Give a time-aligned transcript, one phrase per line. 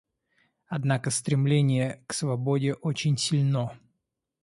[0.65, 3.77] Однако стремление к свободе очень сильно.